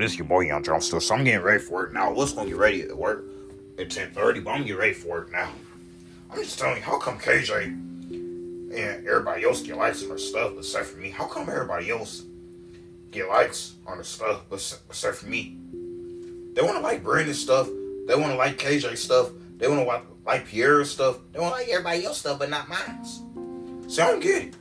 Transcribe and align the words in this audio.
this 0.00 0.16
your 0.16 0.26
boy 0.26 0.40
Young 0.40 0.62
John 0.62 0.80
still. 0.80 1.00
So 1.00 1.14
I'm 1.14 1.24
getting 1.24 1.42
ready 1.42 1.60
for 1.60 1.86
it 1.86 1.92
now. 1.92 2.12
What's 2.12 2.32
gonna 2.32 2.48
get 2.48 2.58
ready 2.58 2.82
at 2.82 2.96
work 2.96 3.24
at 3.78 3.90
10:30, 3.90 4.40
but 4.40 4.50
I'm 4.50 4.62
getting 4.62 4.76
ready 4.76 4.94
for 4.94 5.22
it 5.22 5.30
now. 5.30 5.50
I'm 6.30 6.38
just 6.38 6.58
telling 6.58 6.76
you, 6.76 6.82
how 6.82 6.98
come 6.98 7.18
KJ 7.18 7.64
and 7.64 9.06
everybody 9.06 9.44
else 9.44 9.62
get 9.62 9.76
likes 9.76 10.02
on 10.02 10.10
their 10.10 10.18
stuff, 10.18 10.52
except 10.58 10.86
for 10.86 10.98
me? 10.98 11.10
How 11.10 11.26
come 11.26 11.48
everybody 11.48 11.90
else 11.90 12.22
get 13.10 13.28
likes 13.28 13.74
on 13.86 13.96
their 13.96 14.04
stuff, 14.04 14.42
except 14.52 15.16
for 15.16 15.26
me? 15.26 15.56
They 16.54 16.62
want 16.62 16.76
to 16.76 16.80
like 16.80 17.02
Brandon 17.02 17.34
stuff. 17.34 17.68
They 18.06 18.14
want 18.14 18.32
to 18.32 18.36
like 18.36 18.58
KJ 18.58 18.96
stuff. 18.96 19.30
They 19.58 19.68
want 19.68 19.80
to 19.80 19.86
like, 19.86 20.04
like 20.24 20.46
Pierre's 20.46 20.90
stuff. 20.90 21.18
They 21.32 21.40
want 21.40 21.54
to 21.54 21.60
like 21.60 21.68
everybody 21.68 22.04
else 22.04 22.18
stuff, 22.18 22.38
but 22.38 22.50
not 22.50 22.68
mine. 22.68 23.04
See, 23.88 24.02
I 24.02 24.10
don't 24.10 24.20
get 24.20 24.44
it. 24.44 24.54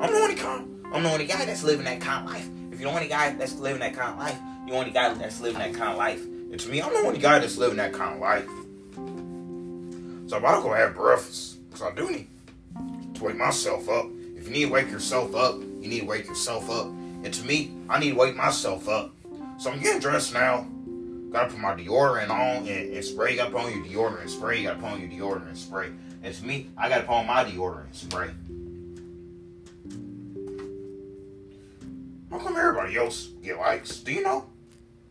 I'm 0.00 0.12
the 0.12 0.18
only 0.18 0.34
kind. 0.34 0.86
I'm 0.92 1.02
the 1.02 1.12
only 1.12 1.26
guy 1.26 1.44
that's 1.44 1.62
living 1.62 1.84
that 1.84 2.00
kind 2.00 2.26
of 2.26 2.32
life. 2.32 2.48
If 2.72 2.80
you're 2.80 2.90
the 2.90 2.96
only 2.96 3.08
guy 3.08 3.32
that's 3.32 3.54
living 3.54 3.80
that 3.80 3.94
kind 3.94 4.12
of 4.12 4.18
life, 4.18 4.38
the 4.66 4.72
only 4.72 4.90
guy 4.90 5.14
that's 5.14 5.40
living 5.40 5.58
that 5.58 5.74
kind 5.74 5.92
of 5.92 5.98
life. 5.98 6.22
And 6.24 6.58
to 6.58 6.68
me, 6.68 6.82
I'm 6.82 6.92
the 6.92 7.00
only 7.00 7.18
guy 7.18 7.38
that's 7.38 7.56
living 7.56 7.76
that 7.76 7.92
kind 7.92 8.14
of 8.14 8.20
life. 8.20 8.46
So 10.28 10.36
I'm 10.36 10.42
about 10.42 10.56
to 10.56 10.62
go 10.62 10.74
have 10.74 10.94
breakfast. 10.94 11.56
Because 11.68 11.82
I 11.82 11.94
do 11.94 12.10
need 12.10 12.28
to 13.14 13.24
wake 13.24 13.36
myself 13.36 13.88
up. 13.88 14.06
If 14.36 14.46
you 14.46 14.50
need 14.50 14.64
to 14.66 14.72
wake 14.72 14.90
yourself 14.90 15.34
up, 15.34 15.60
you 15.60 15.88
need 15.88 16.00
to 16.00 16.06
wake 16.06 16.26
yourself 16.26 16.68
up. 16.70 16.86
And 16.86 17.32
to 17.32 17.44
me, 17.44 17.72
I 17.88 17.98
need 17.98 18.10
to 18.10 18.16
wake 18.16 18.34
myself 18.34 18.88
up. 18.88 19.12
So 19.58 19.70
I'm 19.70 19.80
getting 19.80 20.00
dressed 20.00 20.32
now. 20.32 20.66
Gotta 21.30 21.50
put 21.50 21.58
my 21.58 21.74
deodorant 21.74 22.30
on 22.30 22.66
and, 22.66 22.94
and 22.94 23.04
spray. 23.04 23.32
You 23.32 23.36
gotta 23.36 23.50
put 23.50 23.64
on 23.64 23.72
your 23.72 23.84
deodorant 23.84 24.28
spray. 24.28 24.60
You 24.60 24.68
gotta 24.68 24.80
put 24.80 24.92
on 24.92 25.00
your 25.00 25.10
deodorant 25.10 25.56
spray. 25.56 25.90
And 26.22 26.34
to 26.34 26.44
me, 26.44 26.70
I 26.76 26.88
gotta 26.88 27.02
put 27.02 27.12
on 27.12 27.26
my 27.26 27.44
deodorant 27.44 27.94
spray. 27.94 28.30
How 32.30 32.38
come 32.38 32.56
everybody 32.56 32.96
else 32.96 33.28
get 33.42 33.58
likes? 33.58 33.98
Do 33.98 34.12
you 34.12 34.22
know? 34.22 34.46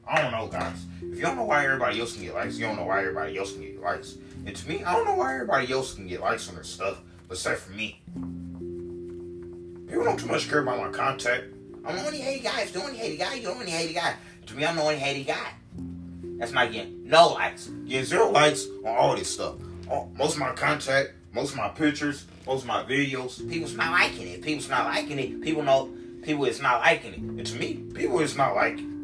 I 0.08 0.22
don't 0.22 0.32
know, 0.32 0.48
guys. 0.48 0.86
If 1.02 1.18
you 1.18 1.22
don't 1.22 1.36
know 1.36 1.44
why 1.44 1.66
everybody 1.66 2.00
else 2.00 2.14
can 2.14 2.24
get 2.24 2.36
likes, 2.36 2.58
you 2.58 2.66
don't 2.66 2.76
know 2.76 2.86
why 2.86 3.00
everybody 3.00 3.38
else 3.38 3.54
can 3.54 3.62
get 3.62 3.82
likes. 3.82 4.18
And 4.46 4.56
to 4.56 4.70
me, 4.70 4.84
I 4.84 4.94
don't 4.94 5.06
know 5.06 5.16
why 5.16 5.34
everybody 5.34 5.72
else 5.72 5.94
can 5.94 6.08
get 6.08 6.22
likes 6.22 6.48
on 6.48 6.56
their 6.56 6.64
stuff, 6.64 7.02
but 7.28 7.36
except 7.36 7.62
for 7.62 7.72
me. 7.72 8.02
People 9.88 10.04
don't 10.04 10.20
too 10.20 10.28
much 10.28 10.48
care 10.48 10.60
about 10.60 10.80
my 10.80 10.90
contact. 10.90 11.46
I'm 11.84 11.96
the 11.96 12.06
only 12.06 12.20
hated 12.20 12.44
guy. 12.44 12.62
If 12.62 12.74
the 12.74 12.84
only 12.84 12.98
hated 12.98 13.18
guy, 13.18 13.36
you're 13.36 13.52
the 13.52 13.60
only 13.60 13.72
hated 13.72 13.94
guy. 13.94 14.16
To 14.48 14.56
me, 14.56 14.66
I'm 14.66 14.76
the 14.76 14.82
only 14.82 14.98
hated 14.98 15.28
guy. 15.28 15.54
That's 16.38 16.52
not 16.52 16.72
getting 16.72 17.08
no 17.08 17.30
likes. 17.30 17.68
Getting 17.88 18.06
zero 18.06 18.30
likes 18.30 18.68
on 18.84 18.96
all 18.96 19.16
this 19.16 19.34
stuff. 19.34 19.56
All, 19.90 20.12
most 20.18 20.34
of 20.34 20.40
my 20.40 20.52
contact, 20.52 21.14
most 21.34 21.52
of 21.52 21.58
my 21.58 21.70
pictures, 21.70 22.26
most 22.46 22.62
of 22.62 22.68
my 22.68 22.84
videos, 22.84 23.48
people's 23.50 23.76
not 23.76 23.92
liking 23.92 24.28
it. 24.28 24.42
People's 24.42 24.70
not 24.70 24.86
liking 24.86 25.18
it. 25.18 25.42
People 25.42 25.64
know 25.64 25.92
people 26.24 26.46
is 26.46 26.62
not 26.62 26.82
liking 26.82 27.14
it. 27.14 27.20
And 27.20 27.46
to 27.46 27.56
me, 27.58 27.76
people 27.94 28.20
is 28.20 28.36
not 28.36 28.56
liking 28.56 28.92
it. 28.92 28.95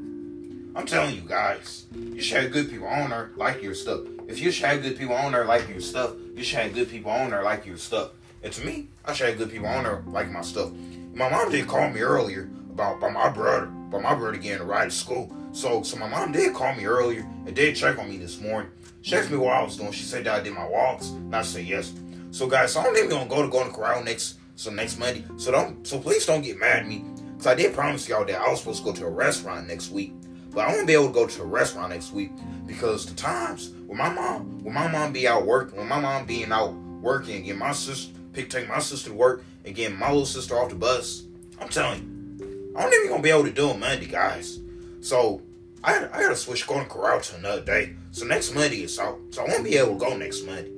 I'm 0.74 0.86
telling 0.86 1.16
you 1.16 1.22
guys, 1.22 1.86
you 1.94 2.22
should 2.22 2.44
have 2.44 2.52
good 2.54 2.70
people 2.70 2.88
on 2.88 3.10
there 3.10 3.32
like 3.36 3.62
your 3.62 3.74
stuff. 3.74 4.02
If 4.28 4.40
you 4.40 4.52
should 4.52 4.68
have 4.68 4.82
good 4.82 4.98
people 4.98 5.16
on 5.16 5.34
there 5.34 5.44
like 5.44 5.68
your 5.68 5.82
stuff, 5.82 6.12
you 6.34 6.44
should 6.44 6.60
have 6.60 6.74
good 6.74 6.90
people 6.90 7.12
on 7.12 7.32
there 7.32 7.44
like 7.44 7.66
your 7.66 7.76
stuff. 7.76 8.12
And 8.42 8.54
to 8.54 8.66
me, 8.66 8.88
I 9.04 9.12
should 9.12 9.30
have 9.30 9.38
good 9.38 9.52
people 9.52 9.68
on 9.68 9.84
there 9.84 10.02
like 10.08 10.32
my 10.32 10.42
stuff. 10.42 10.72
My 11.14 11.30
mom 11.30 11.52
did 11.52 11.68
call 11.68 11.90
me 11.90 12.00
earlier 12.00 12.50
about, 12.72 12.98
about 12.98 13.12
my 13.12 13.30
brother, 13.30 13.66
about 13.66 14.02
my 14.02 14.16
brother 14.16 14.38
getting 14.38 14.62
a 14.62 14.64
ride 14.64 14.86
to 14.86 14.92
school. 14.92 15.36
So 15.52 15.84
so 15.84 15.98
my 15.98 16.08
mom 16.08 16.32
did 16.32 16.54
call 16.54 16.74
me 16.74 16.86
earlier 16.86 17.28
and 17.46 17.54
did 17.54 17.76
check 17.76 18.00
on 18.00 18.10
me 18.10 18.16
this 18.16 18.40
morning. 18.40 18.72
She 19.02 19.16
asked 19.16 19.30
me 19.30 19.38
what 19.38 19.54
I 19.54 19.64
was 19.64 19.76
doing. 19.76 19.92
She 19.92 20.04
said 20.04 20.24
that 20.24 20.40
I 20.40 20.44
did 20.44 20.54
my 20.54 20.66
walks, 20.66 21.10
and 21.10 21.36
I 21.36 21.42
said 21.42 21.66
yes. 21.66 21.94
So 22.32 22.48
guys, 22.48 22.72
so 22.72 22.80
I'm 22.80 22.96
even 22.96 23.10
gonna 23.10 23.30
go 23.30 23.42
to 23.42 23.50
Golden 23.50 23.74
Corral 23.74 24.02
next 24.04 24.40
so 24.56 24.72
next 24.72 24.98
Monday. 24.98 25.26
So 25.36 25.52
don't 25.52 25.86
so 25.86 26.00
please 26.00 26.26
don't 26.26 26.42
get 26.42 26.58
mad 26.58 26.84
at 26.84 26.88
me. 26.88 27.04
Cause 27.38 27.48
I 27.48 27.56
did 27.56 27.74
promise 27.74 28.08
y'all 28.08 28.24
that 28.24 28.40
I 28.40 28.50
was 28.50 28.60
supposed 28.60 28.80
to 28.80 28.86
go 28.86 28.94
to 28.94 29.06
a 29.08 29.10
restaurant 29.10 29.68
next 29.68 29.92
week. 29.92 30.14
But 30.54 30.68
I 30.68 30.74
won't 30.74 30.88
be 30.88 30.94
able 30.94 31.08
to 31.08 31.14
go 31.14 31.28
to 31.28 31.42
a 31.42 31.46
restaurant 31.46 31.92
next 31.92 32.12
week 32.12 32.32
because 32.68 33.06
the 33.06 33.16
times 33.16 33.72
when 33.88 33.98
my 33.98 34.10
mom 34.10 34.64
when 34.64 34.74
my 34.74 34.88
mom 34.88 35.14
be 35.14 35.28
out 35.28 35.46
working, 35.46 35.78
when 35.78 35.88
my 35.88 36.00
mom 36.00 36.26
being 36.26 36.52
out 36.52 36.74
working 36.74 37.38
and 37.38 37.46
get 37.46 37.58
my 37.58 37.72
sister 37.72 38.14
pick 38.34 38.50
take 38.50 38.68
my 38.68 38.80
sister 38.80 39.10
to 39.10 39.16
work 39.16 39.44
and 39.66 39.76
getting 39.76 39.98
my 39.98 40.10
little 40.10 40.26
sister 40.26 40.58
off 40.58 40.70
the 40.70 40.76
bus, 40.76 41.24
I'm 41.60 41.70
telling 41.70 42.38
you, 42.40 42.74
I 42.76 42.84
don't 42.84 42.94
even 42.94 43.10
gonna 43.10 43.24
be 43.24 43.30
able 43.30 43.44
to 43.44 43.52
do 43.52 43.70
it 43.70 43.78
Monday, 43.78 44.08
guys. 44.08 44.60
So 45.02 45.42
I 45.84 45.98
I 45.98 46.22
gotta 46.22 46.36
switch 46.36 46.68
Golden 46.68 46.88
Corral 46.88 47.22
to 47.22 47.36
another 47.38 47.62
day. 47.62 47.96
So 48.12 48.26
next 48.26 48.54
Monday 48.54 48.84
is 48.84 49.00
out. 49.00 49.20
So 49.32 49.46
I 49.46 49.50
won't 49.50 49.64
be 49.64 49.78
able 49.78 49.94
to 49.94 50.00
go 50.00 50.18
next 50.18 50.46
Monday. 50.46 50.72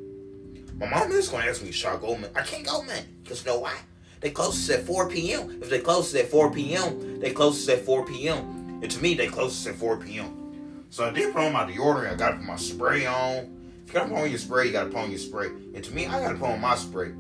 My 0.77 0.87
mom 0.89 1.11
is 1.11 1.29
gonna 1.29 1.45
ask 1.45 1.63
me, 1.63 1.71
should 1.71 1.89
I 1.89 1.97
go? 1.97 2.15
Man? 2.15 2.29
I 2.35 2.41
can't 2.41 2.65
go, 2.65 2.83
man. 2.83 3.05
Because 3.23 3.43
you 3.45 3.51
know 3.51 3.59
why? 3.59 3.77
They 4.21 4.31
closes 4.31 4.69
at 4.69 4.83
4 4.83 5.09
p.m. 5.09 5.59
If 5.61 5.69
they 5.69 5.79
closes 5.79 6.15
at 6.15 6.29
4 6.29 6.51
p.m., 6.51 7.19
they 7.19 7.31
closes 7.31 7.67
at 7.69 7.85
4 7.85 8.05
p.m. 8.05 8.62
And 8.83 8.91
to 8.91 9.01
me, 9.01 9.13
they 9.15 9.27
closes 9.27 9.65
at 9.65 9.75
4 9.75 9.95
p.m. 9.95 10.87
So 10.89 11.05
I 11.05 11.11
did 11.11 11.33
put 11.33 11.45
on 11.45 11.53
my 11.53 11.63
deodorant. 11.63 12.11
I 12.11 12.15
gotta 12.15 12.35
put 12.35 12.45
my 12.45 12.57
spray 12.57 13.05
on. 13.05 13.57
If 13.85 13.87
you 13.87 13.93
gotta 13.93 14.09
put 14.09 14.17
on 14.19 14.29
your 14.29 14.37
spray, 14.37 14.65
you 14.65 14.73
gotta 14.73 14.89
put 14.89 14.97
on 14.97 15.09
your 15.09 15.19
spray. 15.19 15.47
And 15.47 15.81
to 15.81 15.91
me, 15.93 16.05
I 16.05 16.19
gotta 16.19 16.37
put 16.37 16.49
on 16.49 16.59
my 16.59 16.75
spray. 16.75 17.13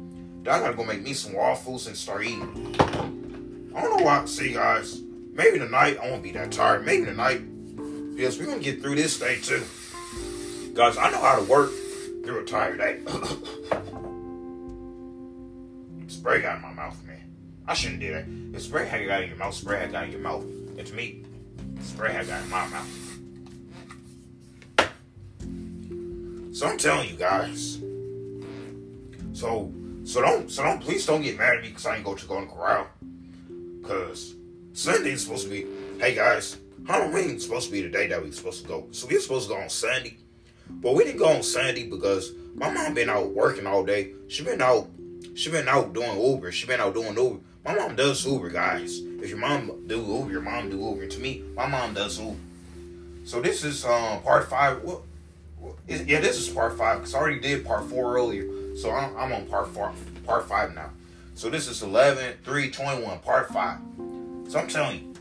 Then 0.43 0.53
I 0.53 0.59
gotta 0.59 0.75
go 0.75 0.83
make 0.83 1.01
me 1.01 1.13
some 1.13 1.31
waffles 1.31 1.87
and 1.87 1.95
start 1.95 2.25
eating. 2.25 2.75
I 3.73 3.81
don't 3.81 3.97
know 3.97 4.03
why. 4.03 4.25
See, 4.25 4.51
guys, 4.51 5.01
maybe 5.31 5.57
tonight 5.57 5.97
I 6.03 6.11
won't 6.11 6.21
be 6.21 6.33
that 6.33 6.51
tired. 6.51 6.85
Maybe 6.85 7.05
tonight, 7.05 7.41
yes, 8.17 8.37
we're 8.37 8.47
gonna 8.47 8.59
get 8.59 8.81
through 8.81 8.95
this 8.95 9.17
day 9.17 9.39
too. 9.39 9.63
Guys, 10.73 10.97
I 10.97 11.11
know 11.11 11.21
how 11.21 11.37
to 11.37 11.43
work 11.43 11.71
through 12.25 12.41
a 12.41 12.43
tired 12.43 12.77
day. 12.77 12.99
spray 16.07 16.41
got 16.41 16.57
in 16.57 16.61
my 16.61 16.73
mouth, 16.73 17.01
man. 17.07 17.23
I 17.65 17.73
shouldn't 17.73 18.01
do 18.01 18.11
that. 18.11 18.25
If 18.53 18.63
spray 18.63 18.85
had 18.85 19.07
got 19.07 19.23
in 19.23 19.29
your 19.29 19.37
mouth, 19.37 19.53
spray 19.53 19.79
had 19.79 19.93
got 19.93 20.03
in 20.03 20.11
your 20.11 20.19
mouth. 20.19 20.43
It's 20.77 20.91
me. 20.91 21.23
Spray 21.83 22.13
had 22.13 22.27
got 22.27 22.41
in 22.43 22.49
my 22.49 22.67
mouth. 22.67 22.87
So 26.55 26.67
I'm 26.67 26.77
telling 26.77 27.09
you 27.09 27.15
guys. 27.15 27.79
So 29.33 29.71
so 30.05 30.21
don't 30.21 30.49
so 30.49 30.63
don't 30.63 30.81
please 30.81 31.05
don't 31.05 31.21
get 31.21 31.37
mad 31.37 31.55
at 31.55 31.61
me 31.61 31.69
because 31.69 31.85
I 31.85 31.95
ain't 31.95 32.05
go 32.05 32.15
to 32.15 32.25
Golden 32.25 32.47
Corral. 32.47 32.87
Cause 33.83 34.35
Sunday's 34.73 35.23
supposed 35.23 35.45
to 35.45 35.49
be 35.49 35.65
hey 35.99 36.15
guys, 36.15 36.57
Halloween's 36.87 37.43
supposed 37.43 37.67
to 37.67 37.71
be 37.71 37.81
the 37.81 37.89
day 37.89 38.07
that 38.07 38.23
we 38.23 38.31
supposed 38.31 38.61
to 38.63 38.67
go. 38.67 38.87
So 38.91 39.07
we 39.07 39.17
are 39.17 39.19
supposed 39.19 39.49
to 39.49 39.55
go 39.55 39.61
on 39.61 39.69
Sunday. 39.69 40.17
But 40.69 40.95
we 40.95 41.03
didn't 41.03 41.19
go 41.19 41.27
on 41.27 41.43
Sunday 41.43 41.87
because 41.87 42.31
my 42.55 42.71
mom 42.71 42.93
been 42.93 43.09
out 43.09 43.31
working 43.31 43.67
all 43.67 43.83
day. 43.83 44.13
She 44.27 44.43
been 44.43 44.61
out 44.61 44.87
she 45.35 45.49
been 45.49 45.67
out 45.67 45.93
doing 45.93 46.19
Uber. 46.19 46.51
She 46.51 46.67
been 46.67 46.79
out 46.79 46.93
doing 46.93 47.17
Uber. 47.17 47.39
My 47.65 47.75
mom 47.75 47.95
does 47.95 48.25
Uber, 48.25 48.49
guys. 48.49 48.99
If 48.99 49.29
your 49.29 49.37
mom 49.37 49.87
do 49.87 49.95
Uber, 49.95 50.31
your 50.31 50.41
mom 50.41 50.69
do 50.69 50.77
Uber. 50.77 51.07
To 51.07 51.19
me, 51.19 51.43
my 51.55 51.65
mom 51.65 51.93
does 51.93 52.19
Uber. 52.19 52.35
So 53.23 53.39
this 53.39 53.63
is 53.63 53.85
um 53.85 54.21
part 54.21 54.49
five. 54.49 54.83
What? 54.83 55.01
yeah, 55.87 56.19
this 56.19 56.37
is 56.37 56.49
part 56.49 56.77
five 56.77 56.99
because 56.99 57.15
I 57.15 57.19
already 57.19 57.39
did 57.39 57.65
part 57.65 57.85
four 57.85 58.15
earlier. 58.15 58.75
So 58.75 58.91
I'm, 58.91 59.15
I'm 59.15 59.31
on 59.31 59.45
part 59.45 59.69
four, 59.69 59.93
part 60.25 60.47
five 60.47 60.75
now. 60.75 60.89
So 61.35 61.49
this 61.49 61.67
is 61.67 61.81
11, 61.81 62.35
3, 62.43 62.69
21, 62.69 63.19
part 63.19 63.49
five. 63.49 63.79
So 64.49 64.59
I'm 64.59 64.67
telling 64.67 64.99
you. 64.99 65.13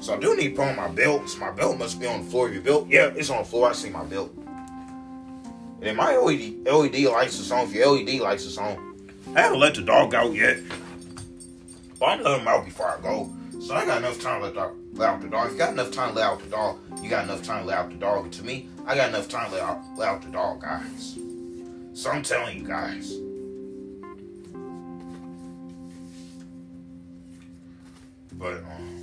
So 0.00 0.14
I 0.14 0.20
do 0.20 0.36
need 0.36 0.50
to 0.50 0.56
put 0.56 0.68
on 0.68 0.76
my 0.76 0.88
belt. 0.88 1.28
So 1.30 1.38
my 1.38 1.50
belt 1.50 1.78
must 1.78 1.98
be 1.98 2.06
on 2.06 2.24
the 2.24 2.30
floor. 2.30 2.50
Your 2.50 2.62
belt, 2.62 2.88
yeah, 2.88 3.06
it's 3.16 3.30
on 3.30 3.38
the 3.38 3.44
floor. 3.48 3.70
I 3.70 3.72
see 3.72 3.90
my 3.90 4.04
belt. 4.04 4.30
And 4.36 5.82
then 5.82 5.96
my 5.96 6.14
LED 6.16 6.66
LED 6.66 7.10
lights 7.10 7.38
is 7.38 7.50
on. 7.50 7.64
If 7.64 7.72
your 7.72 7.96
LED 7.96 8.20
lights 8.20 8.44
is 8.44 8.58
on, 8.58 8.98
I 9.34 9.40
haven't 9.40 9.60
let 9.60 9.74
the 9.74 9.82
dog 9.82 10.14
out 10.14 10.34
yet. 10.34 10.58
I'm 12.02 12.22
letting 12.22 12.40
him 12.40 12.48
out 12.48 12.64
before 12.64 12.88
I 12.88 13.00
go. 13.00 13.32
So 13.60 13.74
I 13.74 13.84
got 13.86 13.98
enough 13.98 14.20
time 14.20 14.40
to 14.40 14.46
let, 14.46 14.54
dog, 14.54 14.76
let 14.92 15.08
out 15.08 15.20
the 15.22 15.28
dog. 15.28 15.46
If 15.46 15.52
you 15.52 15.58
got 15.58 15.72
enough 15.72 15.90
time 15.90 16.10
to 16.10 16.16
let 16.16 16.26
out 16.26 16.40
the 16.40 16.46
dog, 16.46 16.78
you 17.02 17.08
got 17.08 17.24
enough 17.24 17.42
time 17.42 17.62
to 17.62 17.68
let 17.68 17.78
out 17.78 17.90
the 17.90 17.96
dog. 17.96 18.24
And 18.24 18.32
to 18.34 18.44
me, 18.44 18.68
I 18.86 18.94
got 18.94 19.08
enough 19.08 19.28
time 19.28 19.50
to 19.50 19.56
let 19.56 19.62
out, 19.62 19.80
let 19.96 20.08
out 20.08 20.22
the 20.22 20.28
dog, 20.28 20.60
guys. 20.60 21.18
So 21.94 22.10
I'm 22.10 22.22
telling 22.22 22.58
you 22.58 22.66
guys. 22.66 23.14
But 28.32 28.58
um 28.58 28.96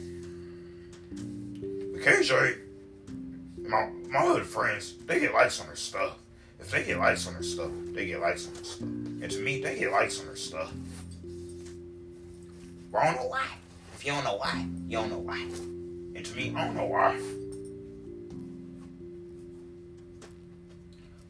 occasionally 1.96 2.54
my 3.68 3.90
my 4.10 4.20
other 4.20 4.44
friends, 4.44 4.94
they 5.08 5.20
get 5.20 5.34
likes 5.34 5.60
on 5.60 5.66
their 5.66 5.76
stuff. 5.76 6.20
If 6.60 6.70
they 6.70 6.84
get 6.84 7.00
likes 7.00 7.26
on 7.28 7.34
their 7.34 7.44
stuff, 7.44 7.72
they 7.94 8.06
get 8.06 8.22
likes 8.22 8.48
on 8.48 8.54
their 8.54 8.64
stuff. 8.64 8.82
And 8.82 9.32
to 9.32 9.40
me, 9.40 9.62
they 9.62 9.80
get 9.80 9.92
likes 9.92 10.20
on 10.20 10.28
their 10.28 10.36
stuff. 10.36 10.72
I 12.96 13.06
don't 13.06 13.16
know 13.16 13.28
why. 13.28 13.48
If 13.96 14.06
you 14.06 14.12
don't 14.12 14.24
know 14.24 14.36
why, 14.36 14.66
you 14.88 14.98
don't 14.98 15.10
know 15.10 15.18
why. 15.18 15.40
And 15.40 16.24
to 16.24 16.36
me, 16.36 16.54
I 16.56 16.66
don't 16.66 16.76
know 16.76 16.86
why. 16.86 17.20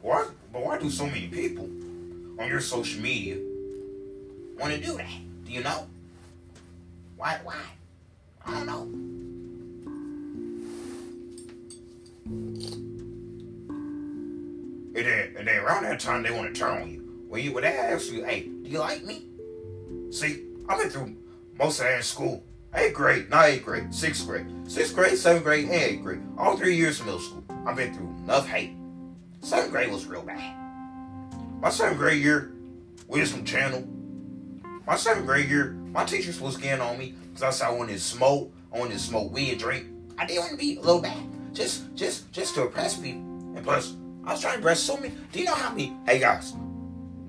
Why, 0.02 0.26
but 0.52 0.64
why 0.64 0.78
do 0.78 0.90
so 0.90 1.06
many 1.06 1.28
people 1.28 1.64
on 2.38 2.48
your 2.48 2.60
social 2.60 3.00
media 3.00 3.36
want 4.58 4.74
to 4.74 4.80
do 4.80 4.96
that? 4.98 5.08
Do 5.46 5.52
you 5.52 5.62
know? 5.62 5.86
Why? 7.16 7.40
Why? 7.42 7.56
I 8.44 8.50
don't 8.50 8.66
know. 8.66 8.82
And 14.96 15.06
then, 15.06 15.34
and 15.38 15.48
then 15.48 15.58
around 15.60 15.84
that 15.84 15.98
time, 16.00 16.22
they 16.22 16.30
want 16.30 16.54
to 16.54 16.60
turn 16.60 16.82
on 16.82 16.90
you. 16.90 17.00
When 17.28 17.42
you 17.42 17.52
when 17.52 17.64
they 17.64 17.74
ask 17.74 18.12
you, 18.12 18.24
hey, 18.24 18.42
do 18.42 18.68
you 18.68 18.78
like 18.78 19.02
me? 19.02 19.24
See, 20.10 20.44
I've 20.68 20.78
been 20.78 20.90
through 20.90 21.16
most 21.58 21.78
of 21.80 21.86
that 21.86 21.96
in 21.96 22.02
school. 22.02 22.42
eighth 22.74 22.94
grade, 22.94 23.30
not 23.30 23.46
eighth 23.46 23.64
grade, 23.64 23.94
sixth 23.94 24.26
grade, 24.26 24.46
sixth 24.66 24.94
grade, 24.94 25.16
seventh 25.16 25.44
grade, 25.44 25.64
and 25.64 25.74
eighth 25.74 26.02
grade. 26.02 26.20
All 26.36 26.56
three 26.56 26.76
years 26.76 27.00
of 27.00 27.06
middle 27.06 27.20
school. 27.20 27.44
I've 27.66 27.76
been 27.76 27.94
through 27.94 28.08
enough 28.24 28.48
hate. 28.48 28.74
Seventh 29.40 29.70
grade 29.70 29.92
was 29.92 30.06
real 30.06 30.22
bad. 30.22 30.56
My 31.60 31.70
seventh 31.70 31.98
grade 31.98 32.22
year, 32.22 32.52
Wisdom 33.06 33.44
Channel. 33.44 33.86
My 34.86 34.96
seventh 34.96 35.26
grade 35.26 35.48
year, 35.48 35.72
my 35.92 36.04
teachers 36.04 36.40
was 36.40 36.56
getting 36.56 36.80
on 36.80 36.98
me 36.98 37.14
because 37.28 37.42
I 37.42 37.50
said 37.50 37.68
I 37.68 37.70
wanted 37.72 37.92
to 37.92 38.00
smoke, 38.00 38.52
I 38.72 38.78
wanted 38.78 38.94
to 38.94 38.98
smoke 38.98 39.32
weed 39.32 39.50
and 39.52 39.60
drink. 39.60 39.86
I 40.18 40.26
didn't 40.26 40.40
want 40.40 40.52
to 40.52 40.58
be 40.58 40.76
a 40.76 40.80
little 40.80 41.00
bad. 41.00 41.22
Just, 41.54 41.94
just, 41.94 42.30
just 42.32 42.54
to 42.56 42.62
impress 42.62 42.96
people. 42.96 43.20
And 43.20 43.62
plus, 43.62 43.94
I 44.24 44.32
was 44.32 44.40
trying 44.40 44.54
to 44.54 44.58
impress 44.58 44.80
so 44.80 44.96
many. 44.96 45.14
Do 45.32 45.38
you 45.38 45.44
know 45.44 45.54
how 45.54 45.70
many? 45.70 45.96
Hey 46.04 46.18
guys, 46.18 46.54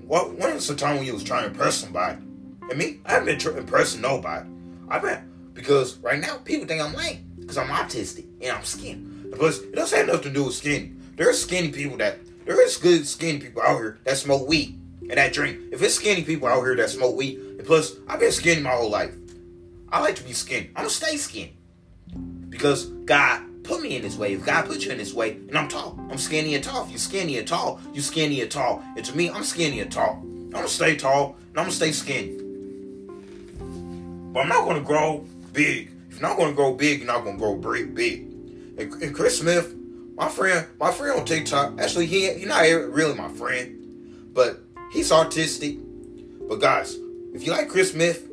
what? 0.02 0.34
When 0.34 0.54
was 0.54 0.66
the 0.66 0.74
time 0.74 0.96
when 0.96 1.06
you 1.06 1.14
was 1.14 1.24
trying 1.24 1.44
to 1.44 1.50
impress 1.50 1.76
somebody? 1.76 2.18
And 2.68 2.78
me, 2.78 3.00
I 3.04 3.12
haven't 3.12 3.42
been 3.42 3.58
impressing 3.58 4.00
nobody. 4.00 4.48
I've 4.88 5.02
been 5.02 5.50
because 5.52 5.96
right 5.98 6.20
now 6.20 6.38
people 6.38 6.66
think 6.66 6.82
I'm 6.82 6.94
lame 6.94 7.32
because 7.38 7.58
I'm 7.58 7.68
autistic 7.68 8.26
and 8.40 8.56
I'm 8.56 8.64
skinny. 8.64 9.02
Plus, 9.34 9.58
it 9.60 9.74
doesn't 9.74 9.96
have 9.96 10.06
nothing 10.06 10.22
to 10.22 10.32
do 10.32 10.44
with 10.44 10.54
skinny. 10.54 10.92
There's 11.16 11.40
skinny 11.42 11.70
people 11.70 11.96
that 11.98 12.18
there 12.44 12.60
is 12.60 12.76
good 12.76 13.06
skinny 13.06 13.38
people 13.38 13.62
out 13.62 13.76
here 13.76 13.98
that 14.04 14.16
smoke 14.18 14.46
weed 14.48 14.78
and 15.02 15.12
that 15.12 15.32
drink. 15.32 15.58
If 15.72 15.82
it's 15.82 15.94
skinny 15.94 16.22
people 16.22 16.48
out 16.48 16.62
here 16.62 16.76
that 16.76 16.90
smoke 16.90 17.16
weed, 17.16 17.38
and 17.38 17.64
plus 17.64 17.96
I've 18.08 18.20
been 18.20 18.32
skinny 18.32 18.62
my 18.62 18.70
whole 18.70 18.90
life. 18.90 19.14
I 19.90 20.00
like 20.00 20.16
to 20.16 20.24
be 20.24 20.32
skinny. 20.32 20.68
I'm 20.76 20.82
gonna 20.82 20.90
stay 20.90 21.16
skinny 21.16 21.56
because 22.48 22.86
God 22.86 23.42
put 23.62 23.80
me 23.82 23.96
in 23.96 24.02
this 24.02 24.16
way. 24.16 24.34
If 24.34 24.44
God 24.44 24.66
put 24.66 24.84
you 24.84 24.92
in 24.92 24.98
this 24.98 25.14
way, 25.14 25.32
and 25.32 25.56
I'm 25.56 25.68
tall, 25.68 25.98
I'm 26.10 26.18
skinny 26.18 26.54
and 26.54 26.62
tall. 26.62 26.84
If 26.84 26.90
you're 26.90 26.98
skinny 26.98 27.38
and 27.38 27.46
tall, 27.46 27.80
You're 27.92 28.02
skinny 28.02 28.40
and 28.40 28.50
tall. 28.50 28.82
And 28.96 29.04
to 29.04 29.16
me, 29.16 29.30
I'm 29.30 29.44
skinny 29.44 29.80
and 29.80 29.90
tall. 29.90 30.22
I'm 30.22 30.50
gonna 30.50 30.68
stay 30.68 30.96
tall 30.96 31.36
and 31.48 31.58
I'm 31.58 31.64
gonna 31.64 31.72
stay 31.72 31.92
skinny. 31.92 32.45
But 34.36 34.42
I'm 34.42 34.48
not 34.48 34.66
gonna 34.66 34.82
grow 34.82 35.26
big. 35.54 35.90
If 36.10 36.20
you're 36.20 36.28
not 36.28 36.36
gonna 36.36 36.52
grow 36.52 36.74
big, 36.74 36.98
you're 36.98 37.06
not 37.06 37.24
gonna 37.24 37.38
grow 37.38 37.56
big. 37.56 38.20
And, 38.76 38.92
and 39.02 39.14
Chris 39.14 39.38
Smith, 39.38 39.74
my 40.14 40.28
friend, 40.28 40.66
my 40.78 40.92
friend 40.92 41.20
on 41.20 41.24
TikTok, 41.24 41.80
actually 41.80 42.04
he 42.04 42.30
he's 42.34 42.46
not 42.46 42.60
really 42.60 43.14
my 43.14 43.30
friend, 43.30 44.28
but 44.34 44.62
he's 44.92 45.10
autistic. 45.10 45.80
But 46.46 46.56
guys, 46.56 46.98
if 47.32 47.46
you 47.46 47.52
like 47.52 47.70
Chris 47.70 47.92
Smith, 47.92 48.28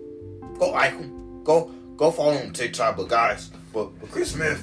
go 0.60 0.72
like 0.72 0.92
him. 0.92 1.42
Go 1.46 1.72
go 1.96 2.12
follow 2.12 2.34
him 2.34 2.48
on 2.48 2.54
TikTok. 2.54 2.98
But 2.98 3.08
guys, 3.08 3.50
but, 3.72 3.98
but 3.98 4.12
Chris 4.12 4.34
Smith, 4.34 4.62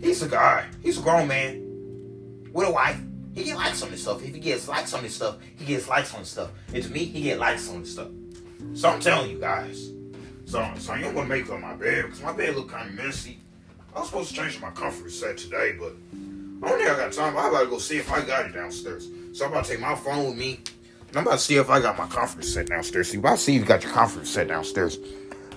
he's 0.00 0.20
a 0.24 0.28
guy. 0.28 0.66
He's 0.82 0.98
a 0.98 1.02
grown 1.02 1.28
man 1.28 1.62
with 2.52 2.66
a 2.66 2.72
wife. 2.72 3.00
He 3.36 3.44
get 3.44 3.54
likes 3.54 3.84
on 3.84 3.92
this 3.92 4.02
stuff. 4.02 4.20
If 4.24 4.34
he 4.34 4.40
gets 4.40 4.66
likes 4.66 4.92
on 4.94 5.04
this 5.04 5.14
stuff, 5.14 5.36
he 5.54 5.64
gets 5.64 5.86
likes 5.86 6.12
on 6.12 6.22
this 6.22 6.30
stuff. 6.30 6.50
And 6.74 6.82
to 6.82 6.90
me, 6.90 7.04
he 7.04 7.22
get 7.22 7.38
likes 7.38 7.70
on 7.70 7.82
this 7.82 7.92
stuff. 7.92 8.08
So 8.74 8.88
I'm 8.88 8.98
telling 8.98 9.30
you 9.30 9.38
guys. 9.38 9.92
So, 10.52 10.70
so 10.76 10.92
I'm 10.92 11.14
gonna 11.14 11.24
make 11.24 11.48
up 11.48 11.60
my 11.60 11.72
bed 11.72 12.02
because 12.04 12.20
my 12.20 12.34
bed 12.34 12.54
look 12.54 12.68
kind 12.68 12.90
of 12.90 12.94
messy. 12.94 13.38
I 13.96 14.00
was 14.00 14.08
supposed 14.08 14.28
to 14.28 14.36
change 14.36 14.60
my 14.60 14.68
comfort 14.68 15.10
set 15.10 15.38
today, 15.38 15.74
but 15.80 15.94
I 16.12 16.68
don't 16.68 16.78
think 16.78 16.90
I 16.90 16.94
got 16.94 17.10
time. 17.10 17.38
I 17.38 17.48
about 17.48 17.60
to 17.60 17.66
go 17.70 17.78
see 17.78 17.96
if 17.96 18.12
I 18.12 18.20
got 18.20 18.44
it 18.44 18.52
downstairs. 18.52 19.08
So 19.32 19.46
I'm 19.46 19.50
about 19.50 19.64
to 19.64 19.70
take 19.70 19.80
my 19.80 19.94
phone 19.94 20.26
with 20.26 20.36
me. 20.36 20.60
And 21.08 21.16
I'm 21.16 21.22
about 21.22 21.38
to 21.38 21.42
see 21.42 21.56
if 21.56 21.70
I 21.70 21.80
got 21.80 21.96
my 21.96 22.06
comfort 22.06 22.44
set 22.44 22.66
downstairs. 22.66 23.14
You 23.14 23.20
about 23.20 23.38
to 23.38 23.42
see 23.42 23.54
if 23.54 23.62
you 23.62 23.66
got 23.66 23.82
your 23.82 23.94
comfort 23.94 24.26
set 24.26 24.48
downstairs. 24.48 24.98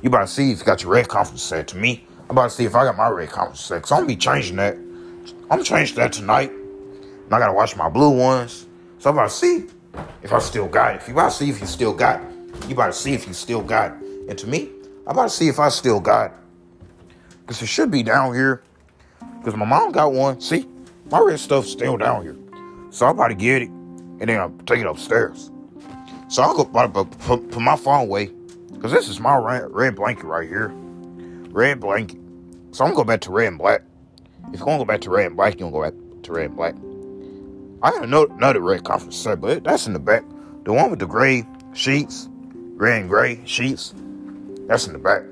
You 0.02 0.08
about 0.08 0.22
to 0.22 0.28
see 0.28 0.54
if 0.54 0.60
you 0.60 0.66
got 0.66 0.82
your 0.82 0.94
red 0.94 1.10
comfort 1.10 1.40
set 1.40 1.68
to 1.68 1.78
me. 1.78 2.08
I'm 2.30 2.38
about 2.38 2.52
to 2.52 2.56
see 2.56 2.64
if 2.64 2.74
I 2.74 2.86
got 2.86 2.96
my 2.96 3.10
red 3.10 3.28
comfort 3.28 3.58
set. 3.58 3.82
Cause 3.82 3.92
I'm 3.92 3.98
gonna 3.98 4.08
be 4.08 4.16
changing 4.16 4.56
that. 4.56 4.76
I'm 4.78 5.48
gonna 5.50 5.64
change 5.66 5.96
that 5.96 6.14
tonight. 6.14 6.52
And 6.52 7.34
I 7.34 7.40
gotta 7.40 7.52
watch 7.52 7.76
my 7.76 7.90
blue 7.90 8.18
ones. 8.18 8.66
So 9.00 9.10
I'm 9.10 9.18
about 9.18 9.30
to 9.30 9.36
see 9.36 9.66
if 10.24 10.32
I 10.32 10.40
still 10.40 10.70
got 10.70 10.96
it. 10.96 11.02
If 11.02 11.10
you 11.10 11.16
about 11.16 11.32
to 11.32 11.36
see 11.36 11.50
if 11.50 11.60
you 11.60 11.68
still 11.68 11.94
got 11.94 12.22
it. 12.22 12.30
You 12.70 12.76
about 12.76 12.88
to 12.88 12.94
see 12.94 13.14
if 13.14 13.28
you 13.28 13.34
still 13.34 13.62
got 13.62 13.92
it. 13.92 13.98
And 14.30 14.38
to 14.40 14.48
me, 14.48 14.72
I'm 15.08 15.12
about 15.12 15.26
to 15.26 15.30
see 15.30 15.48
if 15.48 15.60
I 15.60 15.70
still 15.70 16.00
got 16.00 16.32
it. 16.32 16.38
Because 17.42 17.62
it 17.62 17.68
should 17.68 17.92
be 17.92 18.02
down 18.02 18.34
here. 18.34 18.64
Because 19.38 19.56
my 19.56 19.66
mom 19.66 19.92
got 19.92 20.12
one. 20.14 20.42
See, 20.42 20.68
my 21.12 21.20
red 21.20 21.40
stuff's 21.40 21.70
still 21.70 21.96
down 21.96 22.24
here. 22.24 22.36
So 22.90 23.06
I'm 23.06 23.14
about 23.14 23.28
to 23.28 23.36
get 23.36 23.62
it. 23.62 23.70
And 23.70 24.22
then 24.22 24.40
I'll 24.40 24.50
take 24.66 24.80
it 24.80 24.88
upstairs. 24.88 25.52
So 26.28 26.42
I'll 26.42 26.56
go 26.56 26.66
put, 26.66 27.20
put, 27.20 27.60
my 27.60 27.76
phone 27.76 28.02
away. 28.02 28.32
Because 28.74 28.92
this 28.92 29.08
is 29.08 29.20
my 29.20 29.38
red, 29.38 29.72
red 29.72 29.96
blanket 29.96 30.26
right 30.26 30.48
here. 30.48 30.70
Red 31.50 31.80
blanket. 31.80 32.20
So 32.72 32.84
I'm 32.84 32.94
going 32.94 32.94
to 32.94 33.04
go 33.04 33.04
back 33.04 33.22
to 33.22 33.32
red 33.32 33.48
and 33.50 33.58
black. 33.60 33.82
If 34.52 34.60
you're 34.60 34.66
going 34.66 34.80
to 34.80 34.86
go 34.86 34.88
back 34.88 35.02
to 35.02 35.12
red 35.12 35.28
and 35.28 35.36
black, 35.36 35.60
you're 35.60 35.70
going 35.70 35.92
to 35.92 35.92
go 35.92 35.98
back 35.98 36.24
to 36.24 36.32
red 36.32 36.46
and 36.48 36.56
black. 36.56 36.76
I 37.84 37.92
got 37.92 38.04
another, 38.04 38.34
another 38.34 38.60
red 38.62 38.84
conference 38.84 39.18
set, 39.18 39.40
but 39.40 39.64
that's 39.64 39.86
in 39.86 39.94
the 39.94 40.00
back. 40.00 40.24
The 40.64 40.74
one 40.74 40.90
with 40.90 41.00
the 41.00 41.06
gray 41.06 41.46
sheets, 41.74 42.28
red 42.74 43.02
and 43.02 43.10
gray 43.10 43.46
sheets, 43.46 43.94
that's 44.68 44.88
in 44.88 44.94
the 44.94 45.00
back. 45.00 45.24